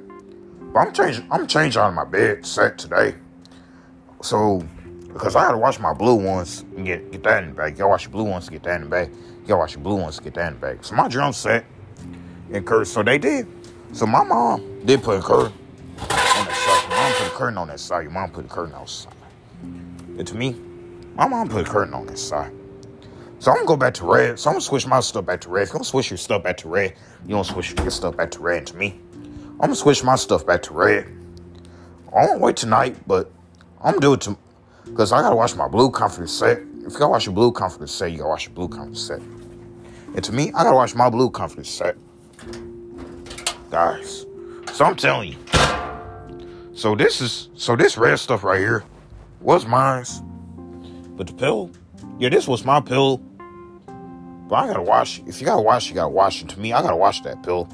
But 0.74 0.80
I'm 0.80 0.94
changing. 0.94 1.28
I'm 1.32 1.48
changing 1.48 1.82
out 1.82 1.90
of 1.90 1.94
my 1.94 2.06
bed 2.06 2.46
set 2.46 2.78
today. 2.78 3.16
So 4.22 4.64
because 5.14 5.36
I 5.36 5.46
had 5.46 5.52
to 5.52 5.58
wash 5.58 5.80
my 5.80 5.94
blue 5.94 6.16
ones 6.16 6.66
and 6.76 6.86
get 6.86 7.12
get 7.12 7.24
that 7.24 7.44
in 7.44 7.50
the 7.50 7.56
bag. 7.56 7.78
Y'all 7.78 7.90
wash 7.90 8.04
your 8.04 8.12
blue 8.12 8.24
ones, 8.24 8.50
get 8.50 8.64
that 8.64 8.76
in 8.76 8.84
the 8.84 8.90
bag. 8.90 9.12
Y'all 9.48 9.60
wash 9.60 9.74
your 9.74 9.84
blue 9.84 9.96
ones, 9.96 10.20
get 10.20 10.34
that 10.36 10.48
in 10.48 10.54
the 10.54 10.60
bag. 10.60 10.84
So 10.84 10.96
my 10.96 11.08
drum 11.08 11.34
set 11.34 11.66
and 12.52 12.66
curtain. 12.66 12.86
So 12.86 13.04
they 13.04 13.18
did. 13.18 13.48
So 13.92 14.06
my 14.06 14.24
mom 14.24 14.86
did 14.86 15.04
put 15.04 15.20
a 15.20 15.22
curtain 15.22 15.54
on 16.00 16.46
that 16.46 16.56
side. 16.56 16.90
Your 16.90 16.98
mom 16.98 17.12
put 17.14 17.28
a 17.28 17.36
curtain 17.38 17.58
on 17.58 17.68
that 17.68 17.80
side. 17.80 18.02
Your 18.04 18.12
mom 18.12 18.32
put 18.32 18.46
a 18.46 18.48
curtain 18.48 18.76
outside. 18.76 19.14
And 19.62 20.28
to 20.28 20.36
me, 20.36 20.56
my 21.16 21.28
mom 21.28 21.48
put 21.48 21.68
a 21.68 21.70
curtain 21.70 21.94
on 21.94 22.08
that 22.08 22.18
side. 22.18 22.52
So 23.38 23.52
I'm 23.52 23.58
gonna 23.58 23.68
go 23.68 23.78
back 23.78 23.94
to 23.96 24.06
red. 24.06 24.40
So 24.40 24.50
I'm 24.50 24.56
gonna 24.56 24.62
switch 24.62 24.88
my 24.88 25.00
stuff 25.02 25.26
back 25.26 25.42
to 25.42 25.50
red. 25.50 25.64
If 25.64 25.70
you 25.70 25.74
don't 25.74 25.84
switch 25.84 26.10
your 26.10 26.18
stuff 26.18 26.44
back 26.44 26.58
to 26.58 26.70
red, 26.70 26.96
you 27.26 27.36
don't 27.36 27.44
switch 27.44 27.74
your 27.78 27.92
stuff 27.92 28.16
back 28.16 28.32
to 28.32 28.40
red. 28.40 28.66
To 28.68 28.78
me, 28.78 29.00
I'm 29.64 29.68
gonna 29.68 29.78
switch 29.78 30.04
my 30.04 30.18
stuff 30.18 30.46
back 30.46 30.62
to 30.64 30.74
red. 30.74 31.08
I 32.14 32.26
won't 32.26 32.42
wait 32.42 32.58
tonight, 32.58 32.98
but 33.08 33.32
I'm 33.82 33.92
gonna 33.94 34.02
do 34.02 34.12
it 34.12 34.20
to 34.22 34.38
because 34.84 35.14
I 35.14 35.22
gotta 35.22 35.38
watch 35.38 35.56
my 35.56 35.70
blue 35.70 35.90
confidence 35.90 36.34
set. 36.34 36.58
If 36.58 36.92
you 36.92 37.00
gotta 37.00 37.08
watch 37.08 37.26
your 37.26 37.34
blue 37.34 37.54
confidence 37.54 37.94
set, 37.94 38.12
you 38.12 38.18
gotta 38.18 38.30
watch 38.30 38.48
your 38.48 38.56
blue 38.56 38.68
confidence 38.68 39.08
set. 39.08 39.22
And 39.22 40.22
to 40.22 40.34
me, 40.34 40.50
I 40.50 40.64
gotta 40.64 40.76
watch 40.76 40.96
my 40.96 41.10
blue 41.10 41.30
confidence 41.30 41.70
set. 41.70 41.96
Guys. 43.70 44.26
So 44.74 44.84
I'm 44.84 44.98
telling 44.98 45.32
you. 45.32 45.38
So 46.74 46.94
this 46.94 47.22
is 47.22 47.48
so 47.56 47.78
this 47.78 47.98
red 47.98 48.20
stuff 48.20 48.44
right 48.44 48.60
here 48.60 48.84
was 49.40 49.66
mine's. 49.66 50.22
But 51.16 51.28
the 51.28 51.34
pill, 51.36 51.72
yeah, 52.20 52.28
this 52.28 52.50
was 52.50 52.66
my 52.66 52.82
pill. 52.82 53.20
But 54.50 54.56
I 54.56 54.68
gotta 54.68 54.82
wash. 54.82 55.22
If 55.26 55.40
you 55.40 55.48
gotta 55.48 55.62
wash, 55.62 55.88
you 55.88 55.96
gotta 55.96 56.10
wash. 56.10 56.42
And 56.42 56.50
to 56.50 56.60
me, 56.60 56.74
I 56.74 56.82
gotta 56.82 56.98
wash 56.98 57.22
that 57.22 57.42
pill. 57.44 57.70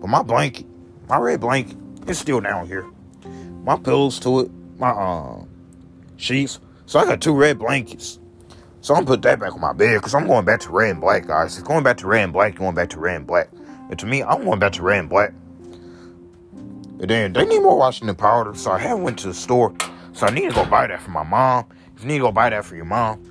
But 0.00 0.08
my 0.08 0.22
blanket, 0.22 0.64
my 1.08 1.18
red 1.18 1.40
blanket, 1.40 1.76
it's 2.06 2.18
still 2.18 2.40
down 2.40 2.66
here. 2.66 2.86
My 3.64 3.76
pillows 3.76 4.18
to 4.20 4.40
it, 4.40 4.50
my 4.78 4.90
uh, 4.90 5.44
sheets. 6.16 6.60
So 6.86 6.98
I 6.98 7.04
got 7.04 7.20
two 7.20 7.34
red 7.34 7.58
blankets. 7.58 8.18
So 8.80 8.94
I'm 8.94 9.04
put 9.04 9.22
that 9.22 9.40
back 9.40 9.52
on 9.52 9.60
my 9.60 9.72
bed 9.72 9.96
because 9.96 10.14
I'm 10.14 10.26
going 10.26 10.44
back 10.44 10.60
to 10.60 10.70
red 10.70 10.90
and 10.90 11.00
black, 11.00 11.26
guys. 11.26 11.58
It's 11.58 11.66
going 11.66 11.82
back 11.82 11.96
to 11.98 12.06
red 12.06 12.24
and 12.24 12.32
black, 12.32 12.54
going 12.54 12.74
back 12.74 12.90
to 12.90 13.00
red 13.00 13.16
and 13.16 13.26
black. 13.26 13.48
And 13.90 13.98
to 13.98 14.06
me, 14.06 14.22
I'm 14.22 14.44
going 14.44 14.60
back 14.60 14.72
to 14.74 14.82
red 14.82 15.00
and 15.00 15.08
black. 15.08 15.32
And 16.98 17.10
then 17.10 17.32
they 17.32 17.44
need 17.44 17.60
more 17.60 17.76
Washington 17.76 18.14
powder, 18.14 18.54
so 18.54 18.70
I 18.70 18.78
have 18.78 19.00
went 19.00 19.18
to 19.20 19.28
the 19.28 19.34
store. 19.34 19.74
So 20.12 20.26
I 20.26 20.30
need 20.30 20.48
to 20.48 20.54
go 20.54 20.64
buy 20.64 20.86
that 20.86 21.02
for 21.02 21.10
my 21.10 21.24
mom. 21.24 21.66
If 21.96 22.02
you 22.02 22.08
need 22.08 22.18
to 22.18 22.24
go 22.24 22.32
buy 22.32 22.50
that 22.50 22.64
for 22.64 22.76
your 22.76 22.84
mom. 22.84 23.22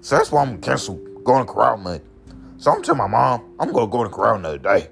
So 0.00 0.16
that's 0.16 0.32
why 0.32 0.42
I'm 0.42 0.60
cancel 0.60 0.96
going 1.22 1.46
to 1.46 1.52
corral 1.52 1.76
money. 1.76 2.00
So 2.56 2.72
I'm 2.72 2.82
telling 2.82 2.98
my 2.98 3.06
mom 3.06 3.54
I'm 3.60 3.72
gonna 3.72 3.86
go 3.86 4.04
to 4.04 4.10
corral 4.10 4.36
another 4.36 4.58
day. 4.58 4.88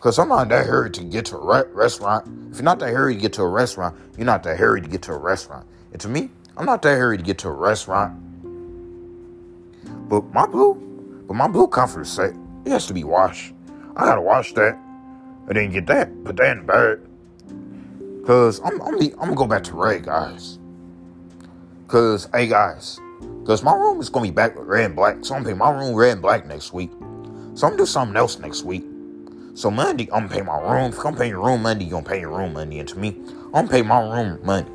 Cause 0.00 0.18
I'm 0.18 0.30
not 0.30 0.48
that 0.48 0.64
hurry 0.64 0.90
to 0.92 1.04
get 1.04 1.26
to 1.26 1.36
a 1.36 1.44
re- 1.44 1.70
restaurant. 1.74 2.26
If 2.50 2.56
you're 2.56 2.64
not 2.64 2.78
that 2.78 2.94
hurry 2.94 3.14
to 3.14 3.20
get 3.20 3.34
to 3.34 3.42
a 3.42 3.48
restaurant, 3.48 3.94
you're 4.16 4.24
not 4.24 4.42
that 4.44 4.56
hurry 4.56 4.80
to 4.80 4.88
get 4.88 5.02
to 5.02 5.12
a 5.12 5.18
restaurant. 5.18 5.66
And 5.92 6.00
to 6.00 6.08
me, 6.08 6.30
I'm 6.56 6.64
not 6.64 6.80
that 6.82 6.96
hurry 6.96 7.18
to 7.18 7.22
get 7.22 7.36
to 7.38 7.48
a 7.48 7.52
restaurant. 7.52 8.18
But 10.08 10.24
my 10.32 10.46
blue, 10.46 10.74
but 11.28 11.34
my 11.34 11.48
blue 11.48 11.66
comforter 11.66 12.06
set, 12.06 12.34
it 12.64 12.70
has 12.70 12.86
to 12.86 12.94
be 12.94 13.04
washed. 13.04 13.52
I 13.94 14.06
gotta 14.06 14.22
wash 14.22 14.54
that, 14.54 14.78
I 15.48 15.52
didn't 15.52 15.72
get 15.72 15.86
that, 15.88 16.24
put 16.24 16.36
that 16.36 16.56
in 16.56 16.66
the 16.66 16.72
bag. 16.72 18.26
Cause 18.26 18.58
I'm 18.64 18.80
I'm, 18.80 18.94
I'm 18.94 19.10
gonna 19.10 19.34
go 19.34 19.46
back 19.46 19.64
to 19.64 19.74
red, 19.74 20.04
guys. 20.04 20.58
Cause 21.88 22.26
hey 22.32 22.46
guys, 22.46 22.98
cause 23.44 23.62
my 23.62 23.74
room 23.74 24.00
is 24.00 24.08
gonna 24.08 24.26
be 24.26 24.30
back 24.30 24.56
with 24.56 24.66
red 24.66 24.86
and 24.86 24.96
black. 24.96 25.26
So 25.26 25.34
I'm 25.34 25.42
gonna 25.42 25.50
paint 25.50 25.58
my 25.58 25.70
room 25.70 25.94
red 25.94 26.12
and 26.12 26.22
black 26.22 26.46
next 26.46 26.72
week. 26.72 26.90
So 27.54 27.66
I'm 27.66 27.72
gonna 27.72 27.76
do 27.76 27.86
something 27.86 28.16
else 28.16 28.38
next 28.38 28.62
week. 28.64 28.84
So 29.54 29.70
Monday, 29.70 30.08
I'm 30.12 30.26
gonna 30.26 30.34
pay 30.34 30.42
my 30.42 30.60
room. 30.60 30.92
If 30.92 31.04
I'm 31.04 31.16
paying 31.16 31.30
your 31.30 31.44
room 31.44 31.62
Monday, 31.62 31.84
you're 31.84 32.00
gonna 32.00 32.08
pay 32.08 32.20
your 32.20 32.30
room 32.30 32.52
Monday. 32.52 32.78
And 32.78 32.88
to 32.88 32.98
me, 32.98 33.16
I'm 33.28 33.52
gonna 33.52 33.68
pay 33.68 33.82
my 33.82 34.00
room 34.00 34.38
Monday. 34.44 34.70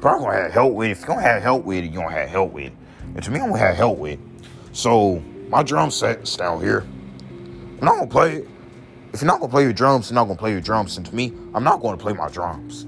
But 0.00 0.08
I'm 0.08 0.20
gonna 0.20 0.42
have 0.42 0.52
help 0.52 0.74
with 0.74 0.88
it. 0.88 0.92
If 0.92 1.00
you're 1.00 1.08
gonna 1.08 1.22
have 1.22 1.42
help 1.42 1.64
with 1.64 1.84
it, 1.84 1.92
you're 1.92 2.02
gonna 2.02 2.14
have 2.14 2.28
help 2.28 2.52
with 2.52 2.66
it. 2.66 2.72
And 3.14 3.22
to 3.24 3.30
me, 3.30 3.40
I'm 3.40 3.48
gonna 3.48 3.58
have 3.58 3.76
help 3.76 3.98
with 3.98 4.14
it. 4.14 4.20
So 4.72 5.22
my 5.48 5.62
drum 5.62 5.90
set's 5.90 6.36
down 6.36 6.60
here. 6.60 6.86
I'm 7.80 7.84
not 7.84 7.96
gonna 7.96 8.06
play 8.06 8.36
it. 8.36 8.48
If 9.12 9.22
you're 9.22 9.26
not 9.26 9.40
gonna 9.40 9.50
play 9.50 9.64
your 9.64 9.72
drums, 9.72 10.10
you're 10.10 10.14
not 10.14 10.24
gonna 10.24 10.38
play 10.38 10.52
your 10.52 10.60
drums. 10.60 10.96
And 10.96 11.06
to 11.06 11.14
me, 11.14 11.32
I'm 11.54 11.64
not 11.64 11.80
gonna 11.80 11.96
play 11.96 12.12
my 12.12 12.28
drums. 12.28 12.86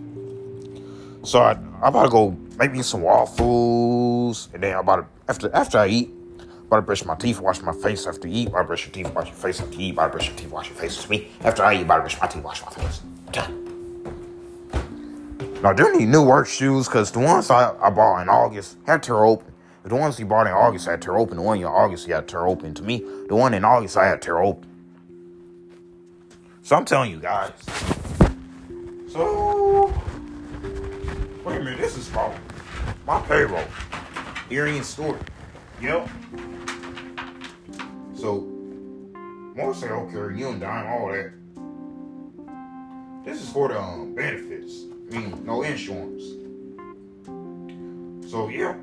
So 1.24 1.40
I, 1.40 1.52
I'm 1.52 1.84
about 1.84 2.04
to 2.04 2.08
go 2.10 2.36
make 2.58 2.72
me 2.72 2.82
some 2.82 3.02
waffles, 3.02 4.48
and 4.52 4.62
then 4.62 4.74
I'm 4.74 4.80
about 4.80 4.96
to 4.96 5.06
after 5.28 5.54
after 5.54 5.78
I 5.78 5.88
eat, 5.88 6.10
To 6.70 6.82
brush 6.82 7.04
my 7.04 7.14
teeth, 7.14 7.40
wash 7.40 7.62
my 7.62 7.72
face 7.72 8.06
after 8.06 8.28
you 8.28 8.42
eat. 8.42 8.52
To 8.52 8.64
brush 8.64 8.86
your 8.86 8.92
teeth, 8.92 9.14
wash 9.14 9.28
your 9.28 9.36
face 9.36 9.60
after 9.60 9.74
you 9.76 9.88
eat. 9.88 9.96
To 9.96 10.08
brush 10.08 10.28
your 10.28 10.36
teeth, 10.36 10.50
wash 10.50 10.68
your 10.68 10.78
face. 10.78 11.02
To 11.02 11.10
me, 11.10 11.30
after 11.40 11.62
I 11.62 11.74
eat, 11.74 11.78
to 11.78 11.84
brush 11.84 12.20
my 12.20 12.26
teeth, 12.26 12.42
wash 12.44 12.62
my 12.62 12.70
face. 12.70 13.00
Now, 15.62 15.70
I 15.70 15.74
do 15.74 15.96
need 15.96 16.08
new 16.08 16.22
work 16.22 16.46
shoes 16.46 16.86
because 16.86 17.10
the 17.10 17.18
ones 17.18 17.50
I, 17.50 17.74
I 17.80 17.90
bought 17.90 18.20
in 18.22 18.28
August 18.28 18.76
had 18.86 19.02
to 19.02 19.06
tear 19.08 19.24
open. 19.24 19.52
The 19.82 19.96
ones 19.96 20.20
you 20.20 20.26
bought 20.26 20.46
in 20.46 20.52
August 20.52 20.86
had 20.86 21.00
to 21.00 21.06
tear 21.06 21.16
open. 21.16 21.36
The 21.36 21.42
one 21.42 21.58
in 21.58 21.64
August 21.64 22.06
you 22.06 22.14
had 22.14 22.28
to 22.28 22.32
tear 22.32 22.46
open. 22.46 22.74
To 22.74 22.82
me, 22.82 23.02
the 23.28 23.34
one 23.34 23.54
in 23.54 23.64
August 23.64 23.96
I 23.96 24.06
had 24.06 24.20
to 24.20 24.26
tear 24.26 24.38
open. 24.38 24.68
So 26.62 26.76
I'm 26.76 26.84
telling 26.84 27.10
you 27.10 27.18
guys. 27.18 27.52
So, 29.10 29.86
wait 31.44 31.56
a 31.56 31.64
minute. 31.64 31.78
This 31.78 31.96
is 31.96 32.08
for 32.08 32.32
my 33.06 33.20
payroll. 33.22 33.64
Here 34.50 34.66
in 34.66 34.84
store. 34.84 35.18
Yep. 35.80 36.08
So, 38.18 38.40
more 39.54 39.72
say, 39.74 39.90
okay, 39.90 40.36
you 40.36 40.48
and 40.48 40.60
dime, 40.60 40.88
all 40.88 41.12
that. 41.12 41.30
This 43.24 43.40
is 43.40 43.48
for 43.50 43.68
the 43.68 43.80
um, 43.80 44.12
benefits. 44.12 44.86
I 44.90 45.16
mean, 45.16 45.44
no 45.44 45.62
insurance. 45.62 46.24
So, 48.28 48.48
yeah. 48.48 48.74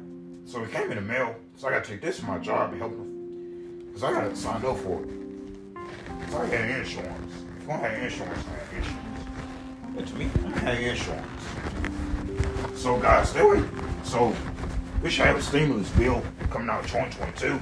So 0.45 0.63
it 0.63 0.71
came 0.71 0.89
in 0.89 0.95
the 0.95 1.01
mail. 1.01 1.35
So 1.57 1.67
I 1.67 1.71
got 1.71 1.83
to 1.83 1.91
take 1.91 1.99
this 2.01 2.19
to 2.19 2.25
my 2.25 2.37
job 2.37 2.71
and 2.71 2.79
help 2.79 2.93
them. 2.93 3.83
Because 3.87 4.03
I 4.03 4.13
got 4.13 4.29
to 4.29 4.35
sign 4.37 4.65
up 4.65 4.77
for 4.77 5.03
it. 5.03 5.09
So 6.29 6.37
I 6.37 6.45
had 6.45 6.79
insurance. 6.79 7.33
If 7.59 7.67
don't 7.67 7.79
have 7.81 8.03
insurance, 8.03 8.45
I 8.47 8.51
have 8.51 8.73
insurance. 8.73 9.19
And 9.97 10.07
to 10.07 10.15
me, 10.15 10.29
I 10.45 10.59
have 10.59 10.79
insurance. 10.79 11.43
So, 12.81 12.97
guys, 13.01 13.29
stay 13.31 13.41
away. 13.41 13.67
So, 14.05 14.33
we 15.03 15.09
should 15.09 15.25
have 15.25 15.35
a 15.35 15.41
stimulus 15.41 15.89
bill 15.89 16.23
coming 16.49 16.69
out 16.69 16.83
in 16.83 16.89
2022. 16.89 17.59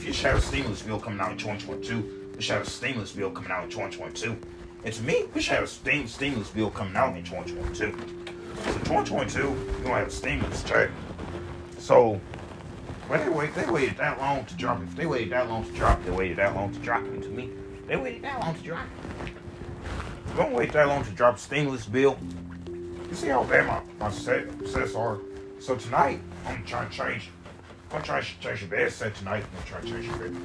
If 0.00 0.06
you 0.06 0.28
have 0.30 0.38
a 0.38 0.40
stimulus 0.40 0.80
bill 0.80 0.98
coming 0.98 1.20
out 1.20 1.32
in 1.32 1.36
2022, 1.36 2.32
we 2.34 2.40
should 2.40 2.54
have 2.54 2.66
a 2.66 2.70
stimulus 2.70 3.12
bill 3.12 3.30
coming 3.30 3.50
out 3.50 3.64
in 3.64 3.70
2022. 3.70 4.34
And 4.82 4.94
to 4.94 5.02
me, 5.02 5.24
we 5.34 5.42
should 5.42 5.56
have 5.56 5.64
a 5.64 5.66
stimulus 5.66 6.48
bill 6.48 6.70
coming 6.70 6.96
out 6.96 7.14
in 7.14 7.22
2022. 7.22 7.74
So 7.74 8.72
2022, 8.78 9.40
you're 9.40 9.80
gonna 9.82 9.96
have 9.96 10.08
a 10.08 10.10
stimulus 10.10 10.62
check. 10.62 10.88
So 11.76 12.18
when 13.08 13.20
they 13.20 13.28
wait, 13.28 13.54
they 13.54 13.66
waited 13.66 13.98
that 13.98 14.18
long 14.18 14.46
to 14.46 14.54
drop 14.54 14.80
it. 14.80 14.84
If 14.84 14.96
they 14.96 15.04
waited 15.04 15.32
that 15.32 15.50
long 15.50 15.66
to 15.66 15.72
drop 15.72 16.00
it, 16.00 16.06
they 16.06 16.12
waited 16.12 16.38
that 16.38 16.54
long 16.54 16.72
to 16.72 16.78
drop 16.78 17.04
it. 17.04 17.22
To 17.22 17.28
me, 17.28 17.50
they 17.86 17.98
waited 17.98 18.22
that 18.22 18.40
long 18.40 18.54
to 18.54 18.62
drop 18.62 18.86
it. 19.26 19.32
Don't 20.34 20.52
wait 20.52 20.72
that 20.72 20.88
long 20.88 21.04
to 21.04 21.10
drop 21.10 21.38
bill. 21.92 22.18
You 23.06 23.14
see 23.14 23.28
how 23.28 23.44
bad 23.44 23.66
my, 23.66 23.82
my 24.06 24.10
set, 24.10 24.46
sets 24.66 24.94
are. 24.94 25.18
So 25.58 25.76
tonight, 25.76 26.22
I'm 26.46 26.64
trying 26.64 26.88
to 26.88 26.96
change. 26.96 27.28
To 27.90 28.00
try 28.00 28.20
to 28.20 28.40
change 28.40 28.60
your 28.60 28.70
bed 28.70 28.92
set 28.92 29.16
tonight. 29.16 29.44
I'm 29.56 29.64
trying 29.64 29.82
to 29.82 29.88
try 29.90 30.00
to 30.00 30.06
your 30.06 30.16
bed. 30.16 30.36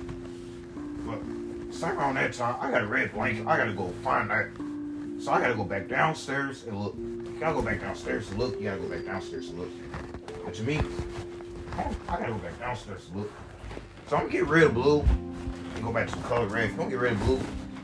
But 1.05 1.73
same 1.73 1.97
around 1.97 2.15
that 2.15 2.33
time, 2.33 2.55
I 2.59 2.71
got 2.71 2.81
a 2.81 2.87
red 2.87 3.13
blanket. 3.13 3.45
I 3.45 3.55
gotta 3.57 3.71
go 3.71 3.89
find 4.03 4.29
that. 4.31 4.49
So 5.23 5.31
I 5.31 5.39
gotta 5.39 5.53
go 5.53 5.63
back 5.63 5.87
downstairs 5.87 6.63
and 6.63 6.81
look. 6.81 6.95
You 6.97 7.37
gotta 7.39 7.53
go 7.53 7.61
back 7.61 7.81
downstairs 7.81 8.29
and 8.29 8.39
look. 8.39 8.59
You 8.59 8.69
gotta 8.69 8.81
go 8.81 8.87
back 8.87 9.05
downstairs 9.05 9.49
to 9.51 9.55
look. 9.57 9.69
But 10.43 10.55
to 10.55 10.63
me, 10.63 10.81
I 11.77 12.17
gotta 12.17 12.31
go 12.31 12.39
back 12.39 12.57
downstairs 12.59 13.05
to 13.07 13.17
look. 13.19 13.31
So 14.07 14.15
I'm 14.17 14.23
gonna 14.23 14.33
get 14.33 14.47
rid 14.47 14.63
of 14.63 14.73
blue 14.73 15.01
and 15.75 15.83
go 15.83 15.93
back 15.93 16.07
to 16.07 16.15
the 16.15 16.23
color 16.23 16.47
red. 16.47 16.65
If 16.65 16.71
you 16.71 16.77
don't 16.77 16.89
get 16.89 16.99
rid 16.99 17.13
of 17.13 17.19
blue, 17.25 17.39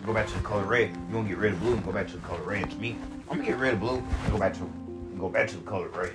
go 0.05 0.13
back 0.13 0.27
to 0.27 0.33
the 0.33 0.43
color 0.43 0.63
red. 0.63 0.89
You 0.89 1.13
don't 1.13 1.27
get 1.27 1.37
rid 1.37 1.53
of 1.53 1.59
blue 1.59 1.73
and 1.73 1.85
go 1.85 1.91
back 1.91 2.07
to 2.07 2.13
the 2.13 2.27
color 2.27 2.41
red. 2.41 2.69
To 2.69 2.77
me, 2.77 2.97
I'm 3.29 3.37
gonna 3.37 3.47
get 3.47 3.57
rid 3.57 3.75
of 3.75 3.79
blue 3.79 3.97
and 3.97 4.31
go 4.31 4.39
back 4.39 4.53
to 4.55 4.69
go 5.19 5.29
back 5.29 5.47
to 5.49 5.57
the 5.57 5.63
color 5.69 5.89
red. 5.89 6.13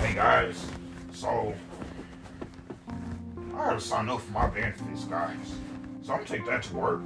Hey 0.00 0.14
guys, 0.14 0.66
so 1.12 1.54
I 2.88 3.52
gotta 3.52 3.80
sign 3.80 4.08
up 4.08 4.22
for 4.22 4.32
my 4.32 4.46
benefits, 4.48 5.04
guys. 5.04 5.36
So 6.02 6.14
I'm 6.14 6.18
gonna 6.20 6.24
take 6.24 6.46
that 6.46 6.62
to 6.64 6.74
work. 6.74 7.02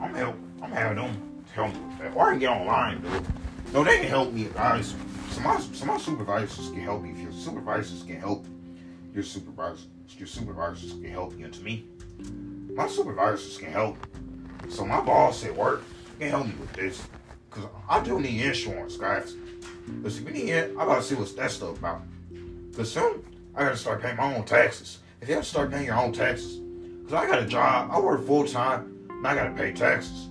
I'm 0.00 0.14
help. 0.14 0.36
I'm 0.62 0.70
having 0.70 0.98
them 0.98 1.44
help 1.52 1.74
me 1.74 1.80
with 1.80 1.98
that, 1.98 2.16
or 2.16 2.28
I 2.28 2.30
can 2.30 2.38
get 2.38 2.50
online, 2.50 3.02
dude. 3.02 3.26
No, 3.72 3.82
they 3.82 3.98
can 3.98 4.06
help 4.06 4.32
me, 4.32 4.44
guys. 4.54 4.94
Some 5.30 5.42
my, 5.42 5.98
supervisors 5.98 6.70
can 6.70 6.80
help 6.80 7.04
you. 7.04 7.12
If 7.12 7.18
your 7.18 7.32
supervisors 7.32 8.04
can 8.04 8.20
help 8.20 8.46
your 9.12 9.24
supervisors, 9.24 9.88
your 10.16 10.28
supervisors 10.28 10.92
can 10.92 11.10
help 11.10 11.36
you. 11.36 11.48
To 11.48 11.60
me, 11.60 11.86
my 12.72 12.86
supervisors 12.86 13.58
can 13.58 13.72
help. 13.72 13.98
So 14.68 14.86
my 14.86 15.00
boss 15.00 15.44
at 15.44 15.54
work 15.56 15.82
can 16.20 16.30
help 16.30 16.46
me 16.46 16.54
with 16.60 16.72
this. 16.74 17.02
Cause 17.50 17.64
I 17.88 18.00
do 18.02 18.20
need 18.20 18.40
insurance, 18.40 18.96
guys. 18.96 19.34
Cause 20.02 20.18
if 20.18 20.24
you 20.24 20.30
need 20.32 20.50
it, 20.50 20.74
I 20.78 20.86
gotta 20.86 21.02
see 21.02 21.16
what's 21.16 21.32
that 21.32 21.50
stuff 21.50 21.78
about. 21.78 22.02
Cause 22.74 22.90
soon 22.90 23.22
I 23.54 23.64
gotta 23.64 23.76
start 23.76 24.00
paying 24.00 24.16
my 24.16 24.34
own 24.34 24.44
taxes. 24.44 25.00
If 25.20 25.28
you 25.28 25.34
have 25.34 25.44
to 25.44 25.50
start 25.50 25.70
paying 25.70 25.84
your 25.84 25.98
own 25.98 26.10
taxes, 26.10 26.60
cause 27.04 27.12
I 27.12 27.26
got 27.26 27.42
a 27.42 27.46
job, 27.46 27.90
I 27.92 28.00
work 28.00 28.26
full 28.26 28.46
time, 28.46 29.06
and 29.10 29.26
I 29.26 29.34
gotta 29.34 29.50
pay 29.50 29.72
taxes. 29.72 30.30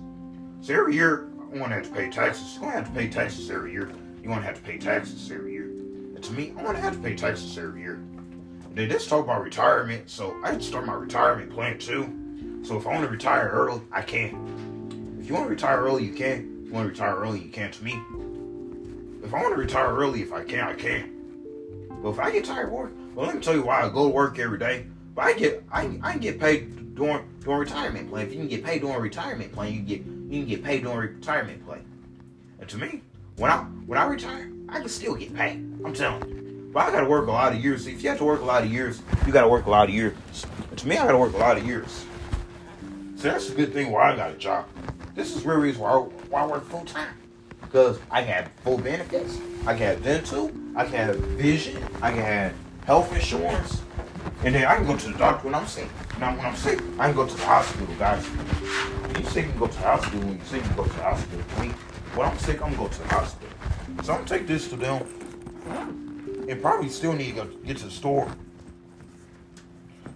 So 0.60 0.74
every 0.74 0.94
year 0.94 1.28
I'm 1.40 1.58
gonna 1.58 1.76
have 1.76 1.84
to 1.84 1.90
pay 1.90 2.10
taxes. 2.10 2.54
You're 2.54 2.62
gonna 2.62 2.76
have 2.82 2.88
to 2.88 2.98
pay 2.98 3.08
taxes 3.08 3.48
every 3.48 3.70
year. 3.70 3.92
You're 4.22 4.32
gonna 4.32 4.44
have 4.44 4.56
to 4.56 4.62
pay 4.62 4.76
taxes 4.76 5.30
every 5.30 5.52
year. 5.52 5.66
And 5.66 6.22
to 6.22 6.32
me, 6.32 6.52
I'm 6.58 6.64
gonna 6.64 6.80
have 6.80 6.94
to 6.94 7.00
pay 7.00 7.14
taxes 7.14 7.56
every 7.56 7.80
year. 7.80 7.94
And 7.94 8.74
then 8.74 8.88
let's 8.88 9.06
talk 9.06 9.22
about 9.22 9.44
retirement. 9.44 10.10
So 10.10 10.36
I 10.42 10.50
had 10.50 10.60
to 10.60 10.66
start 10.66 10.84
my 10.84 10.94
retirement 10.94 11.52
plan 11.52 11.78
too. 11.78 12.12
So 12.64 12.76
if 12.76 12.86
I 12.88 12.90
want 12.90 13.04
to 13.04 13.10
retire 13.10 13.50
early, 13.50 13.82
I 13.92 14.02
can. 14.02 15.18
If 15.20 15.28
you 15.28 15.34
want 15.34 15.46
to 15.46 15.50
retire 15.50 15.80
early, 15.80 16.04
you 16.04 16.12
can. 16.12 16.62
If 16.62 16.68
you 16.68 16.72
want 16.72 16.86
to 16.86 16.90
retire 16.90 17.14
early, 17.14 17.38
you 17.38 17.50
can. 17.50 17.70
To 17.70 17.84
me, 17.84 18.02
if 19.22 19.32
I 19.32 19.40
want 19.40 19.54
to 19.54 19.60
retire 19.60 19.94
early, 19.94 20.22
if 20.22 20.32
I 20.32 20.42
can, 20.42 20.60
I 20.60 20.74
can. 20.74 21.11
But 22.02 22.10
if 22.10 22.18
I 22.18 22.30
get 22.32 22.44
tired 22.44 22.66
of 22.66 22.72
work, 22.72 22.92
well, 23.14 23.26
let 23.26 23.36
me 23.36 23.40
tell 23.40 23.54
you 23.54 23.62
why 23.62 23.82
I 23.82 23.88
go 23.88 24.04
to 24.04 24.08
work 24.08 24.38
every 24.38 24.58
day. 24.58 24.86
But 25.14 25.22
I 25.22 25.32
get, 25.34 25.64
I, 25.70 25.98
I 26.02 26.12
can 26.12 26.20
get 26.20 26.40
paid 26.40 26.94
during 26.94 27.24
during 27.40 27.60
retirement 27.60 28.08
plan. 28.08 28.26
If 28.26 28.32
you 28.32 28.38
can 28.38 28.48
get 28.48 28.64
paid 28.64 28.80
during 28.80 29.00
retirement 29.00 29.52
plan, 29.52 29.72
you 29.72 29.78
can 29.78 29.86
get 29.86 29.98
you 30.00 30.40
can 30.40 30.46
get 30.46 30.64
paid 30.64 30.82
during 30.82 31.14
retirement 31.14 31.64
plan. 31.64 31.84
And 32.58 32.68
to 32.68 32.78
me, 32.78 33.02
when 33.36 33.50
I 33.50 33.58
when 33.58 33.98
I 33.98 34.04
retire, 34.04 34.50
I 34.68 34.80
can 34.80 34.88
still 34.88 35.14
get 35.14 35.34
paid. 35.34 35.58
I'm 35.84 35.94
telling 35.94 36.28
you. 36.28 36.70
But 36.72 36.88
I 36.88 36.92
gotta 36.92 37.06
work 37.06 37.28
a 37.28 37.32
lot 37.32 37.52
of 37.52 37.62
years. 37.62 37.86
If 37.86 38.02
you 38.02 38.08
have 38.08 38.18
to 38.18 38.24
work 38.24 38.40
a 38.40 38.44
lot 38.44 38.64
of 38.64 38.72
years, 38.72 39.02
you 39.26 39.32
gotta 39.32 39.48
work 39.48 39.66
a 39.66 39.70
lot 39.70 39.88
of 39.88 39.94
years. 39.94 40.14
And 40.70 40.78
to 40.78 40.88
me, 40.88 40.96
I 40.96 41.04
gotta 41.04 41.18
work 41.18 41.34
a 41.34 41.38
lot 41.38 41.58
of 41.58 41.66
years. 41.66 42.04
So 43.16 43.28
that's 43.28 43.50
a 43.50 43.54
good 43.54 43.72
thing 43.72 43.92
why 43.92 44.12
I 44.12 44.16
got 44.16 44.30
a 44.30 44.36
job. 44.36 44.66
This 45.14 45.36
is 45.36 45.44
real 45.44 45.58
reason 45.58 45.82
why 45.82 45.90
I, 45.90 45.96
why 45.96 46.42
I 46.42 46.46
work 46.46 46.64
full 46.64 46.84
time. 46.84 47.14
Because 47.72 47.98
I 48.10 48.20
have 48.20 48.50
full 48.64 48.76
benefits. 48.76 49.38
I 49.66 49.72
can 49.72 49.78
have 49.78 50.04
dental. 50.04 50.52
I 50.76 50.84
can 50.84 50.92
have 50.92 51.16
vision. 51.16 51.82
I 52.02 52.10
can 52.10 52.20
have 52.20 52.54
health 52.84 53.10
insurance. 53.14 53.80
And 54.44 54.54
then 54.54 54.66
I 54.66 54.76
can 54.76 54.86
go 54.86 54.94
to 54.94 55.08
the 55.10 55.16
doctor 55.16 55.46
when 55.46 55.54
I'm 55.54 55.66
sick. 55.66 55.88
Now, 56.20 56.36
when 56.36 56.44
I'm 56.44 56.54
sick, 56.54 56.82
I 56.98 57.06
can 57.06 57.16
go 57.16 57.26
to 57.26 57.34
the 57.34 57.46
hospital, 57.46 57.86
guys. 57.98 58.22
When 58.26 59.24
you 59.24 59.30
sick, 59.30 59.46
you 59.46 59.50
can 59.52 59.58
go 59.58 59.68
to 59.68 59.72
the 59.72 59.80
hospital. 59.80 60.20
When 60.20 60.36
you're 60.36 60.44
sick, 60.44 60.62
you 60.62 60.68
can 60.68 60.76
go 60.76 60.84
to 60.84 60.90
the 60.90 61.02
hospital. 61.02 61.62
Me, 61.62 61.68
when 62.14 62.28
I'm 62.28 62.38
sick, 62.38 62.62
I'm 62.62 62.74
gonna 62.74 62.76
go 62.76 62.88
to 62.88 62.98
the 62.98 63.08
hospital. 63.08 63.48
So 64.02 64.12
I'm 64.12 64.18
gonna 64.18 64.28
take 64.28 64.46
this 64.46 64.68
to 64.68 64.76
them. 64.76 66.46
And 66.46 66.60
probably 66.60 66.90
still 66.90 67.14
need 67.14 67.36
to 67.36 67.46
get 67.64 67.78
to 67.78 67.84
the 67.86 67.90
store 67.90 68.30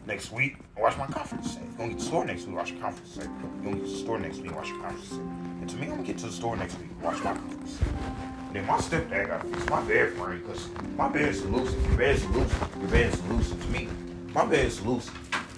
next 0.06 0.30
week 0.30 0.58
and 0.76 0.82
watch 0.82 0.96
my 0.98 1.06
conference 1.06 1.52
set. 1.52 1.62
You're 1.62 1.72
gonna 1.72 1.88
get 1.88 1.98
to 1.98 2.04
the 2.04 2.08
store 2.10 2.24
next 2.24 2.46
week, 2.46 2.56
watch 2.56 2.70
your 2.70 2.80
conference 2.80 3.10
set. 3.10 3.24
You're 3.24 3.64
gonna 3.64 3.76
get 3.76 3.86
to 3.86 3.92
the 3.92 3.98
store 3.98 4.18
next 4.18 4.38
week, 4.40 4.54
watch 4.54 4.68
your 4.68 4.80
conference 4.80 5.08
set. 5.08 5.18
And 5.18 5.70
to 5.70 5.76
me, 5.76 5.82
I'm 5.84 5.90
gonna 5.90 6.02
get 6.02 6.18
to 6.18 6.26
the 6.26 6.32
store 6.32 6.56
next 6.56 6.78
week, 6.78 6.90
watch 7.02 7.24
my 7.24 7.32
conference 7.32 7.78
set. 7.78 7.88
And 7.88 8.56
Then 8.56 8.66
my 8.66 8.76
stepdad 8.76 9.28
got 9.28 9.42
to 9.42 9.48
fix 9.48 9.70
my 9.70 9.82
bed 9.82 10.12
frame 10.12 10.38
because 10.40 10.68
my 10.96 11.08
bed 11.08 11.28
is 11.28 11.44
loose. 11.46 11.74
Your 11.74 11.96
bed 11.96 12.16
is 12.16 12.24
loose, 12.26 12.52
your 12.78 12.88
bed 12.88 13.12
is 13.12 13.22
loose. 13.24 13.50
To 13.50 13.68
me, 13.70 13.88
my 14.34 14.44
bed 14.44 14.66
is 14.66 14.80
loose. 14.84 15.10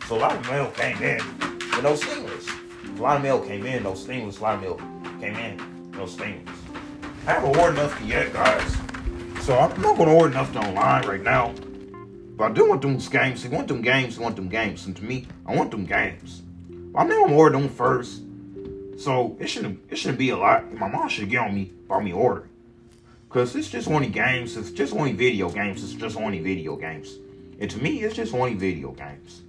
So 0.07 0.17
a 0.17 0.19
lot 0.19 0.37
of 0.37 0.49
mail 0.51 0.71
came 0.71 1.03
in 1.03 1.19
with 1.41 1.83
no 1.83 1.95
stingless. 1.95 2.49
A 2.97 3.03
lot 3.03 3.17
of 3.17 3.23
mail 3.23 3.41
came 3.41 3.67
in, 3.67 3.83
no 3.83 3.93
stingless. 3.95 4.39
A 4.39 4.43
lot 4.43 4.55
of 4.55 4.63
mail 4.63 4.77
came 5.21 5.37
in, 5.37 5.91
no 5.93 6.07
stingless. 6.07 6.49
I 7.27 7.33
haven't 7.33 7.57
ordered 7.57 7.77
nothing 7.77 8.07
yet, 8.07 8.33
guys. 8.33 8.77
So 9.43 9.59
I'm 9.59 9.81
not 9.83 9.99
gonna 9.99 10.15
order 10.15 10.35
nothing 10.35 10.59
online 10.59 11.07
right 11.07 11.23
now. 11.23 11.55
But 12.39 12.53
I 12.53 12.55
do 12.55 12.69
want 12.69 12.83
them 12.83 12.97
games. 12.99 13.45
I 13.45 13.49
want 13.49 13.67
them 13.67 13.83
games. 13.83 14.17
I 14.17 14.23
want 14.23 14.37
them 14.37 14.49
games. 14.49 14.87
And 14.87 14.97
to 14.97 15.05
me, 15.05 15.27
I 15.45 15.57
want 15.57 15.73
them 15.73 15.85
games. 15.85 16.43
But 16.69 17.01
I'm 17.01 17.09
not 17.09 17.29
gonna 17.29 17.51
them 17.51 17.69
first. 17.69 18.23
So 18.97 19.37
it 19.41 19.49
shouldn't 19.49 19.81
it 19.91 19.97
shouldn't 19.97 20.21
be 20.21 20.31
a 20.31 20.37
lot. 20.37 20.73
My 20.73 20.89
mom 20.89 21.09
should 21.09 21.29
get 21.29 21.41
on 21.41 21.53
me 21.53 21.73
about 21.87 22.05
me 22.05 22.13
ordering. 22.13 22.49
Cause 23.29 23.57
it's 23.57 23.69
just 23.69 23.89
only 23.89 24.07
games. 24.07 24.57
It's 24.57 24.71
just 24.71 24.95
only 24.95 25.13
video 25.13 25.51
games. 25.51 25.83
It's 25.83 25.95
just 25.95 26.17
only 26.17 26.39
video 26.39 26.77
games. 26.77 27.19
And 27.59 27.69
to 27.69 27.83
me, 27.83 28.03
it's 28.03 28.15
just 28.15 28.33
only 28.33 28.55
video 28.55 28.93
games. 28.93 29.43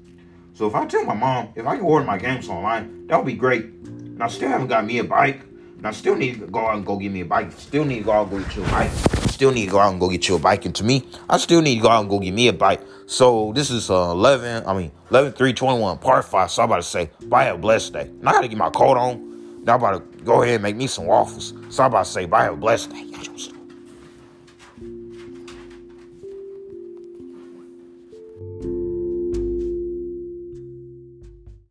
So 0.55 0.65
if 0.65 0.73
I 0.73 0.87
tell 0.87 1.05
my 1.05 1.13
mom, 1.13 1.49
if 1.55 1.67
I 1.67 1.75
can 1.75 1.85
order 1.85 2.05
my 2.05 2.17
games 2.17 2.49
online, 2.49 3.05
that 3.05 3.17
would 3.17 3.27
be 3.27 3.35
great. 3.35 3.65
And 3.65 4.23
I 4.23 4.27
still 4.29 4.49
haven't 4.49 4.67
got 4.67 4.83
me 4.83 4.97
a 4.97 5.03
bike. 5.03 5.41
And 5.77 5.85
I 5.85 5.91
still 5.91 6.15
need 6.15 6.39
to 6.39 6.47
go 6.47 6.67
out 6.67 6.77
and 6.77 6.85
go 6.85 6.97
get 6.97 7.11
me 7.11 7.21
a 7.21 7.25
bike. 7.25 7.51
Still 7.51 7.85
need 7.85 7.99
to 7.99 8.05
go 8.05 8.13
out 8.13 8.31
and 8.31 8.31
go 8.31 8.39
get 8.39 8.55
you 8.55 8.63
a 8.63 8.69
bike. 8.69 9.18
Still 9.39 9.51
need 9.51 9.67
to 9.67 9.71
go 9.71 9.79
out 9.79 9.91
and 9.91 10.01
go 10.01 10.09
get 10.09 10.27
you 10.27 10.35
a 10.35 10.39
bike. 10.39 10.65
And 10.65 10.75
to 10.75 10.83
me, 10.83 11.07
I 11.29 11.37
still 11.37 11.61
need 11.61 11.75
to 11.75 11.81
go 11.81 11.87
out 11.87 12.01
and 12.01 12.09
go 12.09 12.19
get 12.19 12.33
me 12.33 12.49
a 12.49 12.51
bike. 12.51 12.81
So 13.05 13.53
this 13.55 13.71
is 13.71 13.89
uh, 13.89 14.11
11, 14.11 14.67
I 14.67 14.77
mean, 14.77 14.91
11, 15.11 15.31
3, 15.31 15.53
21, 15.53 15.97
part 15.99 16.25
5. 16.25 16.51
So 16.51 16.61
I'm 16.61 16.67
about 16.67 16.75
to 16.75 16.83
say, 16.83 17.09
have 17.31 17.55
a 17.55 17.57
blessed 17.57 17.93
day. 17.93 18.11
Now 18.19 18.31
I 18.31 18.33
got 18.33 18.41
to 18.41 18.47
get 18.49 18.57
my 18.57 18.69
coat 18.69 18.97
on. 18.97 19.63
Now 19.63 19.75
I'm 19.75 19.79
about 19.79 20.11
to 20.11 20.23
go 20.25 20.43
ahead 20.43 20.55
and 20.55 20.63
make 20.63 20.75
me 20.75 20.87
some 20.87 21.05
waffles. 21.05 21.53
So 21.69 21.83
I'm 21.83 21.89
about 21.89 22.03
to 22.03 22.11
say, 22.11 22.27
have 22.27 22.53
a 22.53 22.57
blessed 22.57 22.89
day. 22.89 23.09